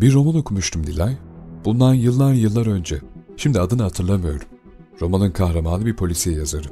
Bir 0.00 0.12
roman 0.12 0.36
okumuştum 0.36 0.86
Dilay. 0.86 1.16
Bundan 1.64 1.94
yıllar 1.94 2.32
yıllar 2.32 2.66
önce. 2.66 3.00
Şimdi 3.36 3.60
adını 3.60 3.82
hatırlamıyorum. 3.82 4.46
Romanın 5.00 5.30
kahramanı 5.30 5.86
bir 5.86 5.96
polisiye 5.96 6.36
yazarı. 6.36 6.68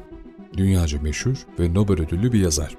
Dünyaca 0.56 1.02
meşhur 1.02 1.46
ve 1.58 1.74
Nobel 1.74 2.00
ödüllü 2.00 2.32
bir 2.32 2.40
yazar. 2.40 2.76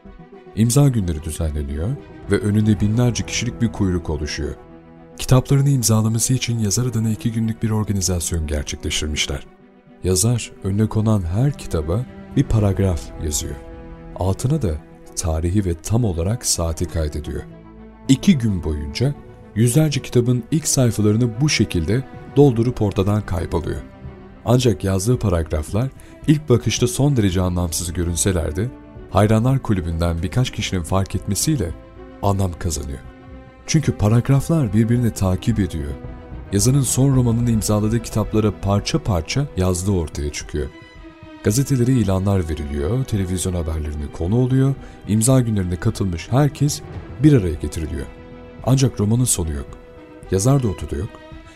İmza 0.56 0.88
günleri 0.88 1.24
düzenleniyor 1.24 1.90
ve 2.32 2.40
önünde 2.40 2.80
binlerce 2.80 3.26
kişilik 3.26 3.62
bir 3.62 3.72
kuyruk 3.72 4.10
oluşuyor. 4.10 4.56
Kitaplarını 5.18 5.70
imzalaması 5.70 6.34
için 6.34 6.60
yazar 6.60 6.86
adına 6.86 7.10
iki 7.10 7.32
günlük 7.32 7.64
bir 7.64 7.70
organizasyon 7.70 8.48
gerçekleştirmişler. 8.48 9.48
Yazar 10.04 10.52
önüne 10.64 10.90
konan 10.90 11.22
her 11.22 11.58
kitaba 11.58 12.06
bir 12.36 12.44
paragraf 12.44 13.02
yazıyor. 13.24 13.56
Altına 14.16 14.62
da 14.62 14.72
tarihi 15.16 15.66
ve 15.66 15.74
tam 15.74 16.04
olarak 16.04 16.46
saati 16.46 16.86
kaydediyor. 16.86 17.42
İki 18.10 18.38
gün 18.38 18.64
boyunca 18.64 19.27
yüzlerce 19.58 20.02
kitabın 20.02 20.44
ilk 20.52 20.68
sayfalarını 20.68 21.42
bu 21.42 21.50
şekilde 21.50 22.04
doldurup 22.36 22.82
ortadan 22.82 23.22
kayboluyor. 23.22 23.82
Ancak 24.46 24.84
yazdığı 24.84 25.20
paragraflar 25.20 25.90
ilk 26.28 26.50
bakışta 26.50 26.88
son 26.88 27.18
derece 27.18 27.42
anlamsız 27.42 27.94
görünseler 27.94 28.56
de 28.56 28.70
hayranlar 29.10 29.60
kulübünden 29.60 30.24
birkaç 30.24 30.52
kişinin 30.52 30.84
fark 30.84 31.16
etmesiyle 31.16 31.72
anlam 32.22 32.52
kazanıyor. 32.60 33.00
Çünkü 33.68 33.92
paragraflar 33.92 34.74
birbirini 34.74 35.12
takip 35.12 35.60
ediyor. 35.60 35.92
Yazarın 36.52 36.82
son 36.82 37.16
romanını 37.16 37.52
imzaladığı 37.52 38.02
kitaplara 38.02 38.60
parça 38.62 39.04
parça 39.04 39.48
yazdığı 39.58 39.92
ortaya 39.92 40.32
çıkıyor. 40.32 40.68
Gazetelere 41.44 41.92
ilanlar 41.92 42.50
veriliyor, 42.50 43.04
televizyon 43.04 43.54
haberlerine 43.54 44.12
konu 44.14 44.36
oluyor, 44.36 44.76
imza 45.08 45.42
günlerine 45.42 45.76
katılmış 45.76 46.28
herkes 46.32 46.82
bir 47.24 47.34
araya 47.34 47.54
getiriliyor. 47.54 48.17
Ancak 48.70 49.00
romanın 49.00 49.24
sonu 49.24 49.52
yok. 49.52 49.68
Yazar 50.32 50.64
da 50.64 50.68
ortada 50.68 50.96
yok. 50.96 51.10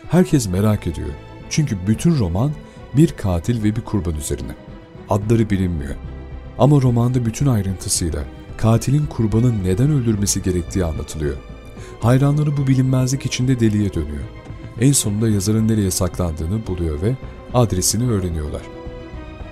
Herkes 0.08 0.48
merak 0.48 0.86
ediyor. 0.86 1.08
Çünkü 1.50 1.76
bütün 1.86 2.18
roman 2.18 2.50
bir 2.96 3.12
katil 3.12 3.62
ve 3.62 3.76
bir 3.76 3.80
kurban 3.80 4.14
üzerine. 4.14 4.52
Adları 5.10 5.50
bilinmiyor. 5.50 5.94
Ama 6.58 6.82
romanda 6.82 7.26
bütün 7.26 7.46
ayrıntısıyla 7.46 8.24
katilin 8.56 9.06
kurbanı 9.06 9.64
neden 9.64 9.90
öldürmesi 9.90 10.42
gerektiği 10.42 10.84
anlatılıyor. 10.84 11.36
Hayranları 12.00 12.56
bu 12.56 12.66
bilinmezlik 12.66 13.26
içinde 13.26 13.60
deliye 13.60 13.94
dönüyor. 13.94 14.24
En 14.80 14.92
sonunda 14.92 15.28
yazarın 15.28 15.68
nereye 15.68 15.90
saklandığını 15.90 16.66
buluyor 16.66 17.02
ve 17.02 17.16
adresini 17.54 18.10
öğreniyorlar. 18.10 18.62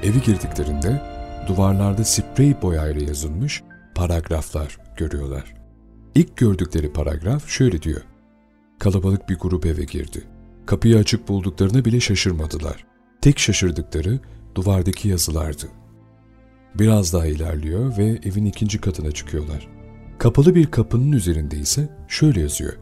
Evi 0.03 0.23
girdiklerinde 0.23 1.03
duvarlarda 1.49 2.05
sprey 2.05 2.63
boyayla 2.63 3.07
yazılmış 3.07 3.63
paragraflar 3.95 4.79
görüyorlar. 4.97 5.60
İlk 6.15 6.37
gördükleri 6.37 6.93
paragraf 6.93 7.49
şöyle 7.49 7.83
diyor. 7.83 8.01
Kalabalık 8.79 9.29
bir 9.29 9.39
grup 9.39 9.67
eve 9.67 9.85
girdi. 9.85 10.23
Kapıyı 10.67 10.97
açık 10.97 11.29
bulduklarına 11.29 11.85
bile 11.85 12.01
şaşırmadılar. 12.01 12.87
Tek 13.21 13.39
şaşırdıkları 13.39 14.21
duvardaki 14.55 15.09
yazılardı. 15.09 15.69
Biraz 16.75 17.13
daha 17.13 17.27
ilerliyor 17.27 17.99
ve 17.99 18.21
evin 18.25 18.45
ikinci 18.45 18.81
katına 18.81 19.13
çıkıyorlar. 19.13 19.69
Kapalı 20.19 20.55
bir 20.55 20.67
kapının 20.67 21.13
üzerinde 21.13 21.57
ise 21.57 21.89
şöyle 22.09 22.41
yazıyor. 22.41 22.73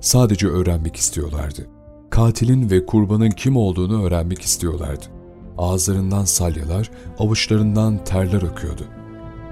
Sadece 0.00 0.46
öğrenmek 0.46 0.96
istiyorlardı. 0.96 1.66
Katilin 2.10 2.70
ve 2.70 2.86
kurbanın 2.86 3.30
kim 3.30 3.56
olduğunu 3.56 4.04
öğrenmek 4.04 4.42
istiyorlardı. 4.42 5.04
Ağızlarından 5.58 6.24
salyalar, 6.24 6.90
avuçlarından 7.18 8.04
terler 8.04 8.42
akıyordu. 8.42 8.84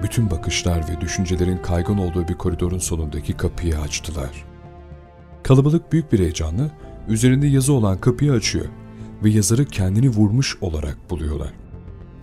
Bütün 0.03 0.31
bakışlar 0.31 0.89
ve 0.89 1.01
düşüncelerin 1.01 1.57
kaygan 1.57 1.97
olduğu 1.97 2.27
bir 2.27 2.33
koridorun 2.33 2.79
sonundaki 2.79 3.33
kapıyı 3.33 3.79
açtılar. 3.79 4.45
Kalabalık 5.43 5.91
büyük 5.91 6.13
bir 6.13 6.19
heyecanla 6.19 6.71
üzerinde 7.07 7.47
yazı 7.47 7.73
olan 7.73 7.97
kapıyı 7.97 8.31
açıyor 8.31 8.65
ve 9.23 9.29
yazarı 9.29 9.65
kendini 9.65 10.09
vurmuş 10.09 10.57
olarak 10.61 10.97
buluyorlar. 11.09 11.53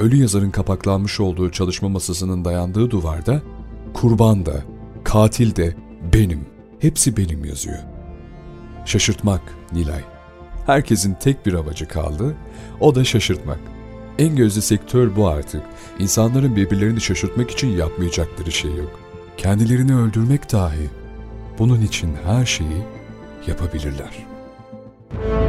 Ölü 0.01 0.17
yazarın 0.17 0.51
kapaklanmış 0.51 1.21
olduğu 1.21 1.51
çalışma 1.51 1.89
masasının 1.89 2.45
dayandığı 2.45 2.91
duvarda 2.91 3.43
kurban 3.95 4.47
da, 4.47 4.63
katil 5.05 5.57
de 5.57 5.75
benim, 6.13 6.47
hepsi 6.79 7.17
benim 7.17 7.45
yazıyor. 7.45 7.79
Şaşırtmak 8.85 9.43
Nilay. 9.73 10.03
Herkesin 10.67 11.15
tek 11.15 11.47
bir 11.47 11.53
amacı 11.53 11.89
kaldı, 11.89 12.37
o 12.81 12.95
da 12.95 13.05
şaşırtmak. 13.05 13.61
En 14.19 14.37
gözde 14.37 14.61
sektör 14.61 15.17
bu 15.17 15.29
artık. 15.29 15.63
İnsanların 15.99 16.57
birbirlerini 16.57 17.01
şaşırtmak 17.01 17.51
için 17.51 17.69
yapmayacakları 17.69 18.53
şey 18.53 18.75
yok. 18.75 19.01
Kendilerini 19.37 19.97
öldürmek 19.97 20.53
dahi. 20.53 20.91
Bunun 21.59 21.81
için 21.81 22.11
her 22.27 22.47
şeyi 22.47 22.83
yapabilirler.'' 23.47 25.48